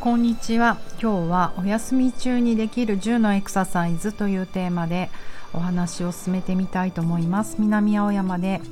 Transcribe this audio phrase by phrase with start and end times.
[0.00, 0.78] こんにちは。
[0.92, 5.10] 今日はお休み中にできる10のエクササイズというテーマで
[5.52, 7.56] お話を進めてみたいと思います。
[7.58, 8.62] 南青山で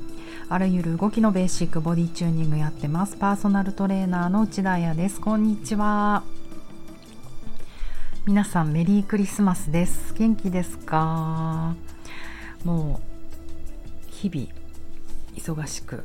[0.49, 3.15] あらゆる動きのベーシックボディチューニングやってます。
[3.15, 5.21] パーソナルトレーナーの内田彩です。
[5.21, 6.23] こんにちは。
[8.25, 10.15] 皆さんメリークリスマスです。
[10.15, 11.75] 元気ですか？
[12.63, 14.47] もう日々
[15.35, 16.03] 忙しく。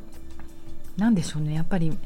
[0.97, 1.55] なんでしょうね。
[1.55, 1.97] やっぱり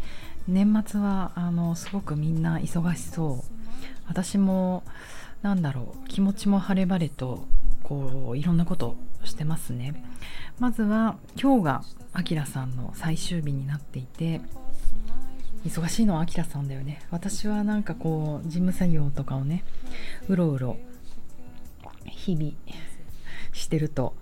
[0.47, 3.59] 年末はあのすごくみんな忙しそう。
[4.07, 4.83] 私も
[5.41, 7.45] なんだろう気持ちも晴れ晴れと
[7.83, 10.03] こういろんなことしてますね。
[10.59, 11.83] まずは今日が
[12.13, 14.41] あきらさんの最終日になっていて
[15.65, 17.01] 忙しいのはあきらさんだよね。
[17.11, 19.63] 私はなんかこう事務作業とかをね
[20.27, 20.77] うろうろ
[22.05, 22.53] 日々
[23.53, 24.15] してると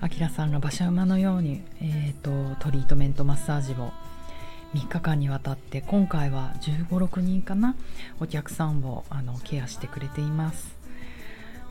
[0.00, 3.92] あきらさんが馬車馬のように、えーとトリートメントマッサージを
[4.74, 7.76] 3日間にわたって今回は1 5 6人かな
[8.20, 10.74] お客さんをあのケアしてくれています。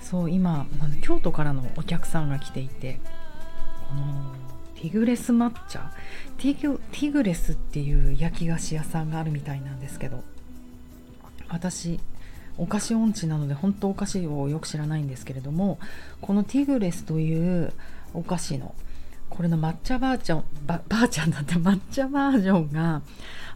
[0.03, 0.67] そう今
[1.01, 2.99] 京都からのお客さんが来ていて
[3.89, 4.35] この
[4.75, 5.91] ティグレス抹茶
[6.37, 10.23] ティグティグレスっていう焼き菓子屋さんがあるみたいなんですけど
[11.47, 12.01] 私
[12.57, 15.79] お菓子音痴なので本当お菓子をよく知らないんですけれども
[16.21, 17.73] このティグレスという
[18.13, 18.75] お菓子の
[19.35, 23.01] これの抹茶バーチャンばばあちゃんだって抹茶バージョンが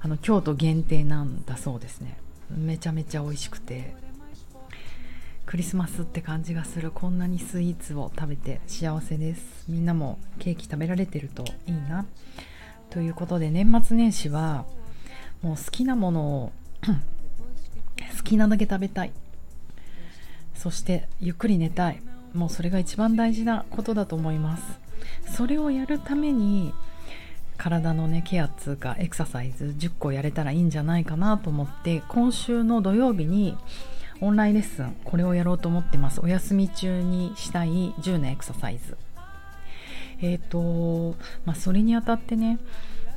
[0.02, 2.18] あの京都限定なんだそうですね。
[2.50, 3.96] めちゃめちゃ美味しくて。
[5.46, 6.90] クリスマスって感じがする。
[6.92, 9.66] こんなにスイーツを食べて幸せです。
[9.70, 12.06] みんなもケーキ食べられてるといいな。
[12.90, 14.66] ということで年末年始は
[15.44, 16.52] もう好きなものを
[18.18, 19.14] 好きなだけ食べたい。
[20.56, 22.02] そしてゆっくり寝たい。
[22.34, 24.87] もうそれが一番大事なことだと思います。
[25.28, 26.74] それをやるために
[27.58, 33.58] 体のねケアつうかエクササイズ10個やれたらいいんじゃないかなと思って今週の土曜日に
[34.22, 36.22] オンラインレッスンこれをやろうと思ってます。
[36.22, 38.98] お休み中にしたい10のエクササイズ。
[40.22, 41.16] えっ、ー、と
[41.46, 42.58] まあそれにあたってね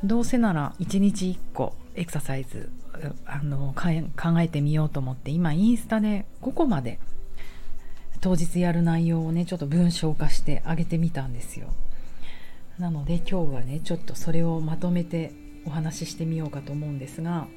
[0.03, 2.69] どうせなら1日1個エクササイズ
[3.25, 6.99] あの考えてみようと思って今インスタで5個まで
[8.19, 11.67] 当日やる内容をねちょっと文章化してあげてみたんですよ。
[12.81, 15.31] なので今日はねちょっとそれをまとめて
[15.65, 17.47] お話ししてみようかと思うんですが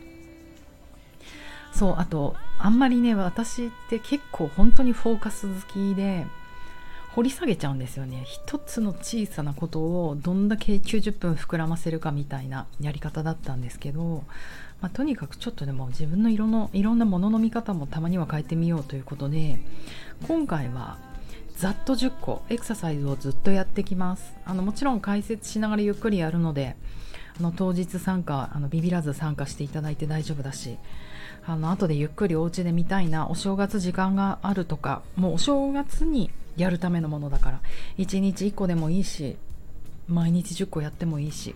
[1.73, 6.27] そうあとあんまりね私って結構本当にフォーカス好きで
[7.15, 8.25] 掘り下げちゃうんですよね。
[8.27, 14.25] 一つの小さなことをどんだけ90分膨らませるかみたいなやり方だったんですけど
[14.81, 19.59] まあ、とにかくちょっとでも自分の色のいろんなものの見方もたまには変えてみようということで
[20.29, 20.99] 今回は
[21.57, 24.35] ざっと10個エクササイズをずっとやってきます。
[24.45, 26.77] あのもちろん解説しながらゆっくりやるので
[27.39, 30.79] あの当日参加あのビビらず参加していただいて大丈夫だし
[31.47, 37.61] あの後でゆっくりお家で見たいなお正月時間があるとかもうお正月にやるためのものだから
[37.99, 39.37] 1日1個でもいいし
[40.07, 41.55] 毎日10個やってもいいし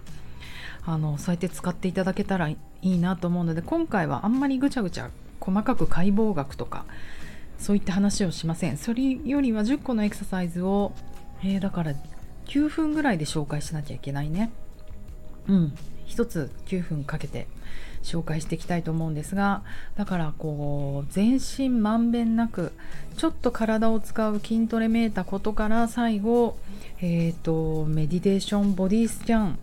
[0.84, 5.10] あのそうやって使っていただけたらいいなと思うので今回はあんまりぐちゃぐちゃ
[5.41, 6.84] 細かく解剖学とか
[7.58, 8.76] そういった話をしません。
[8.76, 10.92] それよりは10個のエクササイズを、
[11.42, 11.92] えー、だから
[12.46, 14.50] 9分ぐらいで紹介しなきゃいけないね。
[15.48, 15.74] うん。
[16.08, 17.47] 1つ9分かけて
[18.02, 19.62] 紹介していきたいと思うんですが
[19.97, 22.72] だからこう全身まんべんなく
[23.16, 26.56] ちょっと体を使う筋トレめいたことから最後、
[27.00, 29.58] えーとメディテーションボディスキャン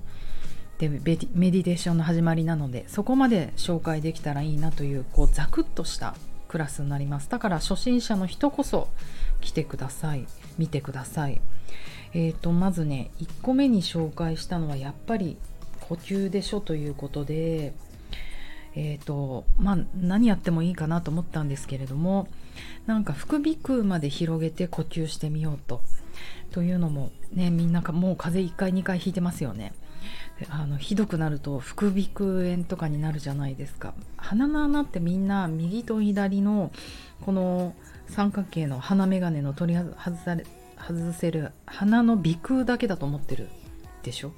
[0.78, 6.16] でメディテーションの始まりなのでそこまで紹介できたらいいなというこうザクッとした
[6.56, 7.30] クラスになります。
[7.30, 8.88] だから初心者の人こそ
[9.42, 10.26] 来てください。
[10.58, 11.42] 見てください。
[12.14, 15.36] えーとまずね1個目に紹介したのはやっぱり
[15.82, 17.74] 呼吸でしょということで
[18.74, 22.30] えーとまあ、何やってもいいかなと思ったんですけれども
[22.86, 25.82] なんか副鼻腔まで広げて呼吸してみようと。
[26.52, 29.74] というのもねみんなもう風邪1回2回引いてますよね。
[30.50, 33.94] あのひどくなると副鼻腔炎とかになるじゃないですか。
[34.18, 36.72] 鼻の穴ってみんな右と左の
[37.22, 37.74] この
[38.08, 40.46] 三角形の鼻眼鏡の取り外され
[40.78, 43.48] 外せる鼻の鼻腔だけだと思ってる
[44.04, 44.34] でしょ？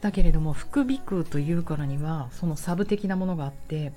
[0.00, 3.92] だけれども副鼻腔というからにはそのサブ的なものがあって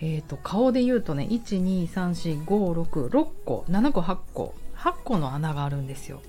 [0.00, 6.22] えーと、顔で言うとね1234566個7個8個8個の穴があるんですよ。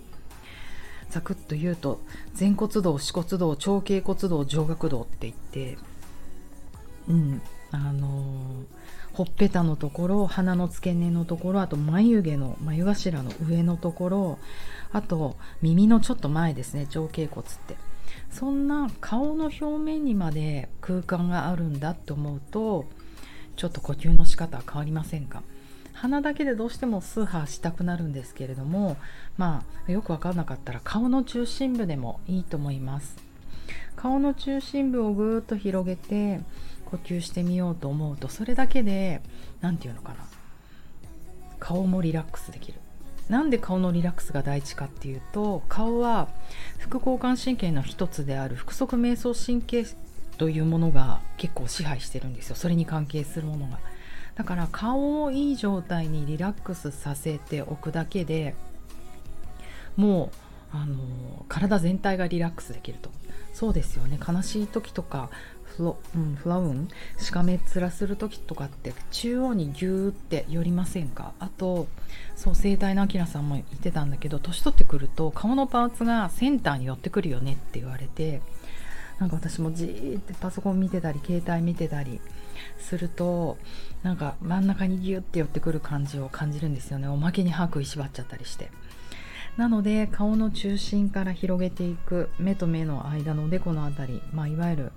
[1.10, 2.02] ざくっと言うと
[2.40, 5.78] 前骨道四骨道長頸骨道上顎道って言って
[7.08, 7.42] うん
[7.72, 8.64] あの、
[9.14, 14.40] ほっぺたのところ鼻の付け根のところあと眉毛の眉頭の上のところ
[14.92, 17.78] あと耳のちょっと前ですね長頸骨って。
[18.32, 22.86] そんな顔の表面にまで空間があるんだって思うと
[23.56, 25.44] ちょっと呼吸の仕方は変わりませんか？
[26.02, 28.96] 鼻だけでどうしてもスーハーしたくなるんですけれども
[29.38, 33.18] まあよく分かんなかったら顔の中心部でもいいと思います。
[33.98, 36.40] 顔の中心部をぐーっと広げて
[36.86, 39.22] 呼吸してみようと思うとそれだけで
[39.60, 40.26] 何て言うのかな。
[41.60, 42.80] 顔もリラックスできる。
[43.28, 46.30] なんで顔のリラックスが大事かっていうと顔は
[46.78, 49.86] 副交感神経の一つである腹側瞑想神経
[50.38, 52.56] というものが結構支配してるんですよ。
[52.56, 53.80] それに関係するものが。
[54.40, 58.56] だから顔をいい状態にリラックスさせておくだけで
[59.98, 60.32] も
[60.74, 60.96] うあの
[61.50, 63.12] 体全体がリラックスできると。
[63.54, 64.18] そうですよね。
[64.26, 65.30] 悲しい時とか
[65.66, 66.88] フロ、うん、フラウン
[67.18, 71.34] しかめっ面する時とかって中央にギューって寄りませんか？
[71.40, 71.88] あと
[72.38, 78.42] そう生体のアキラさんも言ってたんだけど年取ってくると顔のパーツがセンターに寄ってくるよねって言われて
[79.20, 82.22] なんか私もじーってパソコン見てたり携帯見てたり
[82.78, 83.58] すると
[84.02, 87.08] なんか真ん中にギュッて寄ってくる感じを感じるんですよね。
[87.08, 88.72] おまけに歯食いしばっちゃったりして。
[89.58, 94.92] なので顔の中心から広げていく目と目の間のおでこの辺り、まあ、いわゆる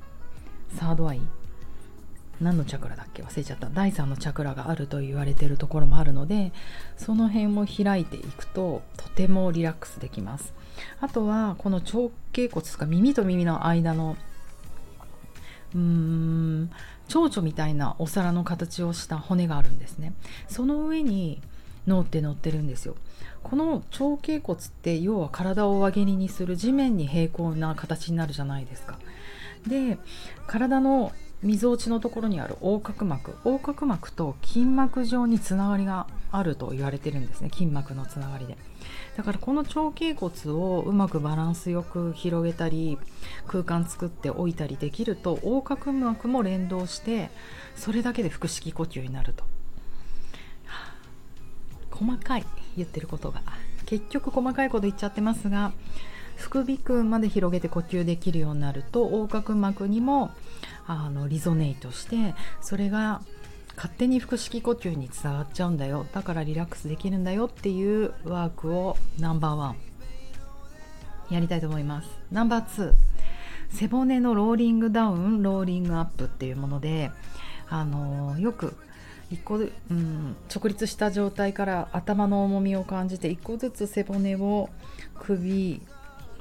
[0.77, 1.21] サードアイ
[2.41, 3.23] 何のチャクラだっけ？
[3.23, 3.69] 忘れちゃった。
[3.71, 6.53] 第3のチャクラがあると言われてるところもあるので
[6.97, 10.53] その辺を開いていくととてもリラックスできます。
[11.01, 14.17] あとはこの長頸骨とか耳と耳の間の
[15.75, 16.71] うーん
[17.09, 20.13] 蝶々みたいなお皿の形をした骨があるんですね。
[20.49, 21.41] その上に
[21.87, 22.97] 脳って乗ってるんですよ。
[23.43, 28.99] この長頸骨って要は体を輪切りにする地面に平行な形になるじゃないですか。
[29.67, 29.99] で
[30.47, 33.33] 体のみぞおちのところにある横隔膜。
[33.45, 37.51] 横隔膜と筋膜上につながりがあると言われてるんですね。
[37.53, 38.57] 筋膜のつながりで。
[39.17, 42.97] だからこの長頸骨をうまくバランスよく広げたり
[43.49, 47.31] 空間作っておいたりできると横隔膜も連動して
[47.75, 49.45] それだけで腹式呼吸になると、
[51.91, 52.45] 細かい
[52.77, 53.43] 言ってることが。
[53.85, 55.73] 結局細かいこと言っちゃってますが
[56.43, 60.33] 副鼻腔まで広げて呼吸できるようになると横隔膜にも
[60.87, 63.23] あのリゾネイトしてそれが
[63.77, 66.05] 勝手に腹式呼吸に伝わっちゃうんだよ。
[66.13, 69.77] だからリラックスできるんだよっていうワークをナンバーワン
[71.31, 72.09] やりたいと思います。
[72.31, 72.93] ナンバー2
[73.71, 77.11] 背骨のローリングダウンローリングアップっていうもので
[77.71, 78.77] あのよく
[79.31, 84.69] 1個、うん、直立した状態から頭の重みを感じて1個ずつ背骨を
[85.19, 85.81] 首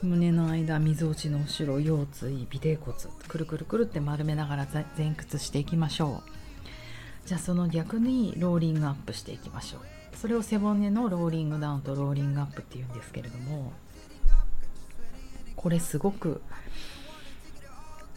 [0.03, 4.67] 胸の間みぞおちの後ろ腰椎尾てい骨くるくるくるって丸めながら
[4.97, 7.27] 前屈していきましょう。
[7.27, 10.17] じゃあその逆にローリングアップしていきましょう。
[10.17, 13.73] それを背骨のローリングダウンとローリングアップっていうんですけれども
[15.55, 16.41] これすごく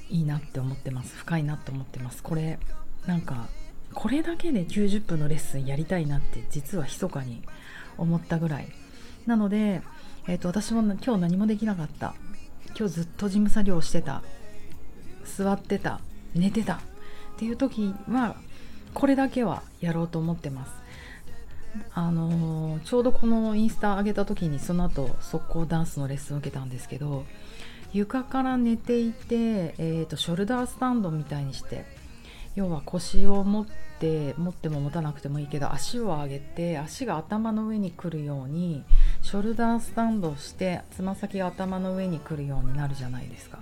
[0.08, 1.14] いいなって思ってます。
[1.16, 2.22] 深いなって思ってます。
[2.22, 2.58] これ
[3.06, 3.46] なんか
[3.92, 7.42] これだけで90分のレッスンやりたいなって実は密かに
[7.98, 8.68] 思ったぐらい。
[9.26, 9.82] なので
[10.26, 12.14] えーと、私も今日何もできなかった。
[12.78, 14.22] 今日ずっと事務作業してた。
[15.24, 16.00] 座ってた。
[16.34, 16.74] 寝てた。
[16.74, 16.78] っ
[17.36, 18.36] ていう時は
[18.94, 20.72] これだけはやろうと思ってます。
[21.92, 27.24] あのー、ちょうどこのインスタ上げた時にその後速攻ダンスのレッスンを受けたんですけど
[27.92, 31.84] 床から寝ていて、えーとショルダースタンドみたいにして
[32.54, 33.66] 要は腰を持っ
[33.98, 38.84] て持っても持たなくてもいいけど足を上げて足が頭の上に来るように
[39.24, 43.58] ショルダースタンドしてつま先が頭の上に来るようになるじゃないですか。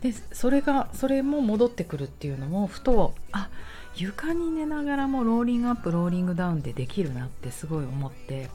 [0.00, 3.48] でそれがそれも戻ってくるっていうのもふとあ
[3.96, 8.48] 床に寝ながらもローリングアップローリングダウンでできるなってすごい思って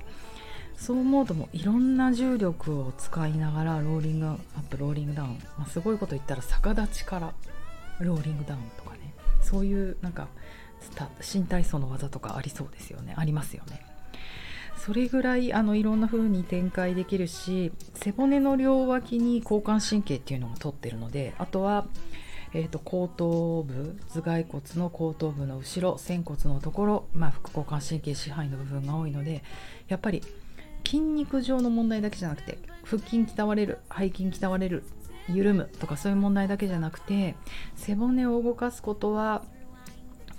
[0.77, 4.37] そう思うともいろんな重力を使いながらローリングアッ
[4.69, 7.33] プローリングダウン、まあ、すごいこと言ったら逆立ちから
[7.99, 9.13] ローリングダウンとかね。
[9.41, 10.27] そういうなんか
[11.21, 13.13] 新体操の技とかありそうですよね。
[13.17, 13.86] ありますよね。
[14.87, 21.87] それぐらいあのいろんな風に展開できるし背骨の両脇に交感神経っていうのが取ってるのであとは、
[22.53, 29.43] えーと、後頭部頭蓋骨の後頭部の後ろ仙骨のところ、まあ、副交感神経支配の部分が多いので
[29.89, 30.23] やっぱり
[30.85, 34.85] 筋肉上の問題だけじゃなくて腹筋鍛われる背筋鍛われる
[35.27, 37.35] 緩むとかそういう問題だけじゃなくて
[37.75, 39.43] 背骨を動かすことは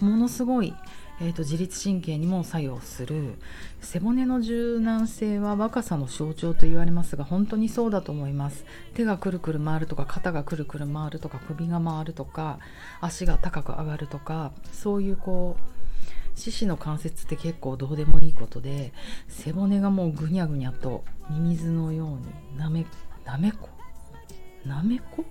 [0.00, 0.74] ものすごい、
[1.20, 3.38] えーと、自律神経にも作用する。
[3.80, 8.64] 背骨の柔軟性は若さの象徴と言われますが本当にそうだと思います。
[8.94, 12.58] 手がくるくる回るとか肩がくるくる回るとか首が回るとか
[13.00, 18.92] 足が高く上がるとかそういうこう四肢の関節って結構どうでもいいことで
[19.26, 22.08] 背骨がもうぐにゃぐにゃとミミズのよう
[22.54, 22.86] になめ
[23.24, 23.68] なめこ？
[24.64, 25.24] なめこ？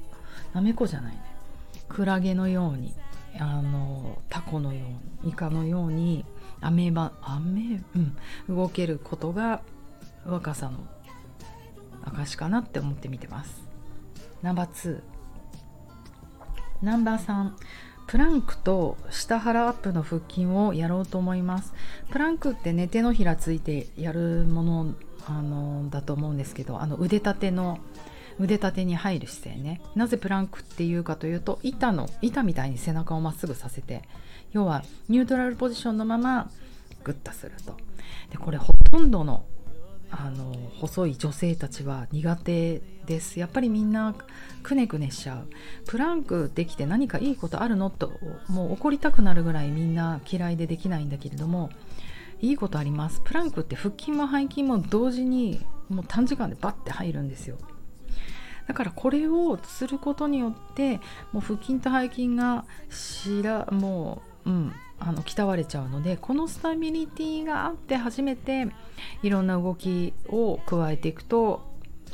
[0.53, 1.22] なめこじゃないね。
[1.88, 2.94] クラゲのように
[3.39, 4.86] あのタコのよ
[5.22, 6.25] うにイカのように
[6.62, 9.62] アメーバアメ、うん、動けることが
[10.25, 10.79] 若さの
[12.03, 13.67] 証かなって思って見てます。
[14.41, 15.01] ナンバー2
[16.82, 17.51] ナンバー3
[18.08, 21.74] プランクと下腹アップの腹筋をやろうと思います。
[22.10, 24.96] プランクってね手のひらついてやるもの
[25.27, 27.79] あのだと思うんですけどあの腕立ての
[28.39, 29.82] 腕立てに入る姿勢ね。
[29.96, 34.03] なぜプランクっていうかというと板の板みたいに背中をまっすぐさせて
[34.51, 36.50] 要はニュートラルポジションのまま
[37.03, 37.75] グッとすると。
[38.32, 39.46] でこれほとんどの
[40.10, 43.39] あの細い女性たちは苦手です。
[43.39, 44.15] やっぱりみんな
[44.63, 45.50] くねくねしちゃう。
[45.86, 48.13] プランクできて何かいいことあるのと
[48.48, 51.70] もう怒りたくなるぐらいみんな嫌いでできないんだけれども
[52.39, 53.22] いいことあります。
[53.25, 57.58] プランクって腹筋も背筋も同時にもう短時間でバッて入るんですよ。
[58.68, 61.00] だからこれをすることによって
[61.32, 68.68] もう腹筋と背筋がしらもううんあの鍛われちゃうのでこのスタビリティがあって初めて
[69.22, 71.62] いろんな動きを加えていくと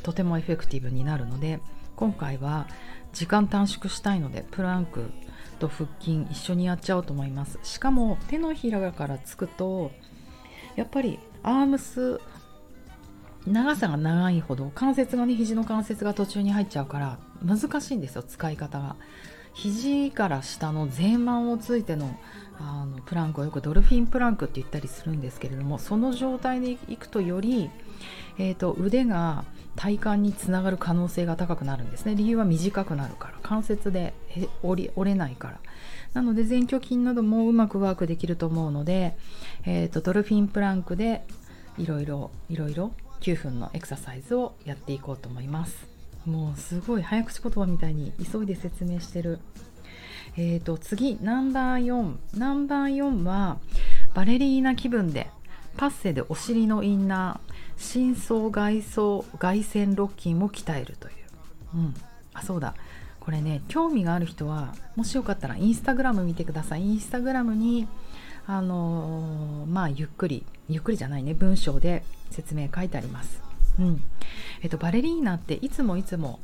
[0.02, 1.60] とてもエフェクティブになるので
[1.96, 2.66] 今回は
[3.12, 5.10] 時間短縮したいのでプランク
[5.58, 7.58] と腹筋一緒にやっちゃおうと思います。
[7.62, 9.92] しかも手のひらからつくと
[10.76, 12.20] やっぱりアームス
[13.46, 18.96] 長さが長いほど関節がね肘の関節が途中に入っちゃうから難しいんですよ使い方が。
[19.54, 22.18] 肘から下の前腕をついての
[22.58, 27.70] あのプランクをよくドルフィンプランクって言ったりするんですけれどもその状態でいくとより、
[28.38, 29.44] えーと、腕が
[29.76, 32.14] 体幹につながる可能性が高くなるんですね。
[32.14, 33.34] 理由は短くなるから。
[33.42, 34.14] 関節で
[34.62, 35.60] 折れないから。
[36.14, 39.16] なので前鋸筋などもうまくワークできると思うので、
[39.64, 41.24] えーとドルフィンプランクで
[41.76, 45.86] いろいろいろいろ9分のエクササイズをやっていこうと思います。
[46.26, 49.38] もうすごい早口言葉みたいに急いで説明してる。
[50.36, 53.58] えーと次ナンバー4ナンバー4は
[54.14, 55.30] バレリーナ気分で
[55.76, 61.14] パッセでお尻のインナー深層外層外旋ロッキンを鍛えるという。
[61.74, 61.94] うん。
[62.32, 62.74] あそうだ。
[63.20, 66.82] これね興味がある人はもしよかったらインスタグラム見てください。
[66.82, 67.88] インスタグラムに
[68.46, 73.40] あのー、まあゆっくりゆっくりじゃないね文章で説明書いてあります。
[73.78, 74.04] うん。
[74.62, 76.38] えっと、バレリーナっていつもいつも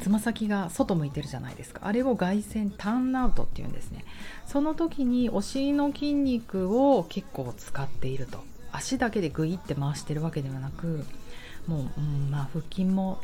[0.00, 1.80] つま先が外向いてるじゃないですか。
[1.84, 4.04] あれを外旋ターンアウトっていうんですね。
[4.46, 8.42] その時にお尻の筋肉を結構使っていると。
[8.72, 11.04] 足だけでグイって回してるわけではなく
[11.68, 13.20] もう、うん、まあ腹筋も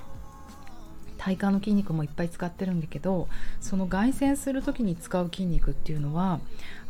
[1.21, 3.29] 体幹の筋肉もいっぱい使ってるんだけど
[3.61, 6.41] その外旋する時に使う筋肉っていうのは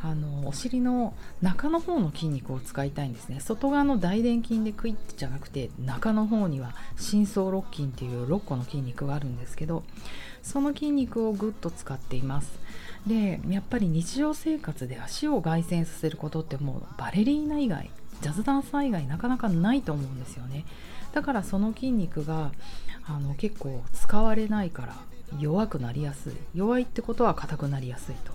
[0.01, 3.41] あのお尻の中の方の筋肉を使いたいんですね。
[3.41, 9.83] 外側の大臀筋でクイッじゃなくて中の方には深層肋筋っていう6個の筋肉があるんですけど
[10.45, 12.53] その筋肉をぐっと使っています。
[13.07, 20.65] でやっぱり日常生活で足を外旋させることってもうバレリーナ以外ジャズダンサー以外なかなかないと思うんですよね。
[21.13, 22.53] だからその筋肉が
[23.07, 24.97] あの結構使われないから
[25.39, 26.33] 弱くなりやすい。
[26.55, 28.33] 弱いってことは硬くなりやすいと。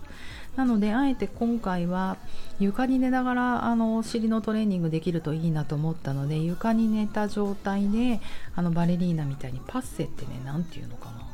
[0.56, 2.16] なのであえて今回は
[2.58, 8.20] 床に寝ながらあのお尻のトレーニングできるといいなと思ったので床に寝た状態で
[8.54, 11.26] あのバレリーナみたいにパッセってね何て言うのかな。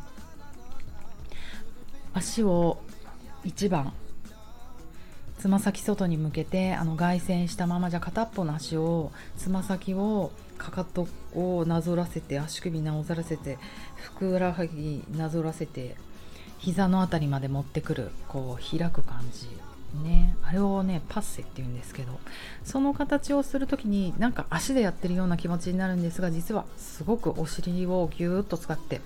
[2.14, 2.78] 足を
[3.44, 3.92] 1番
[5.38, 10.30] つま先外に向けてあの外旋したままじゃ片っぽの足をつま先を
[10.62, 13.59] かかとをなぞらせて足首なぞらせて
[13.97, 15.97] ふくらはぎなぞらせて
[16.59, 19.49] 膝の辺りまで持ってくるこう開く感じ
[20.04, 20.37] ね。
[20.42, 22.19] あれをねパッセって言うんですけど
[22.64, 29.00] その形をする時になんか足でやってるような気持ちになるんですが実はすごくお尻をぎゅーっと使って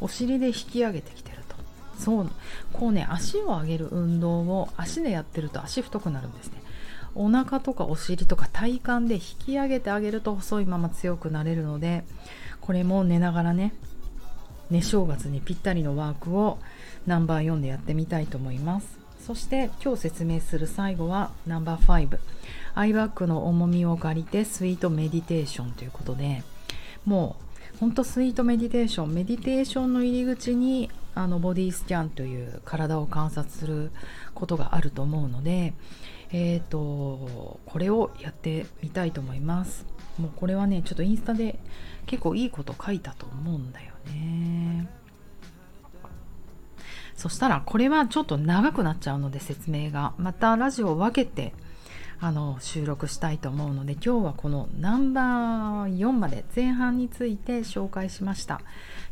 [0.00, 1.56] お尻で引き上げてきてると。
[1.98, 2.30] そう
[2.72, 6.61] こうね足を上げる運動を足でやってると足太くなるんですね。
[7.14, 12.04] お腹とかお尻とか体幹で引き上げてあげると細いまま強くなれるので
[12.60, 13.74] これも寝ながらね
[14.70, 16.58] 寝正月にぴったりのワークを
[17.06, 18.98] ナンバー4でやってみたいと思います。
[19.20, 22.18] そして今日説明する最後はナンバー5
[22.74, 26.42] アイバッグの重みを借りてスイートメディテーションということで
[27.04, 27.36] も
[27.74, 29.12] うほんとスイートメディテーション。
[29.12, 33.90] メディテーションの入り口にあのボディスキャンという体を観察する
[34.34, 35.74] ことがあると思うので
[36.32, 39.86] えーと、これをやってみたいと思います。
[40.18, 41.58] もうこれはねちょっとインスタで
[42.06, 44.88] 結構いいこと書いたと思うんだよね。
[47.14, 50.14] そしたらこれはちょっと長くなっちゃうので説明が。
[50.18, 51.54] またラジオを分けて
[52.24, 58.60] あの収録したいと思うので今日はこのナンバー4まで前半について紹介しました。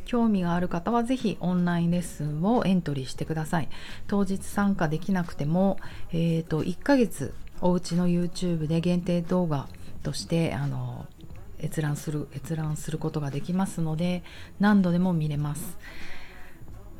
[0.05, 3.69] 興味がある方は是非オンラインレッスンをエントリーしてください。
[4.07, 5.79] 当日参加できなくても、
[6.13, 9.67] えーと、1ヶ月おうちの YouTube で限定動画
[10.05, 11.07] としてあの
[11.61, 14.23] 閲覧する閲覧することができますので
[14.61, 15.79] 何度でも見れます、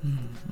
[0.05, 0.07] う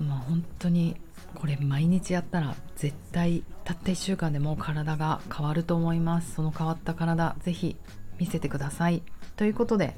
[0.04, 0.96] ん、まあ本当に
[1.34, 6.34] これ毎日やったら絶対たった1週間でもう体が変わると思います。
[6.34, 7.76] その変わった体ぜひ
[8.18, 9.02] 見せてください。
[9.36, 9.96] ということで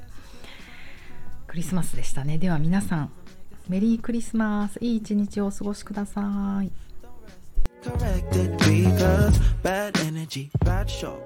[1.47, 2.37] クリスマスでしたね。
[2.37, 3.11] では皆さん
[3.67, 4.77] メリークリスマス。
[4.81, 6.71] いい一日をお過ごしください。
[7.83, 11.17] Corrected because bad energy, bad show.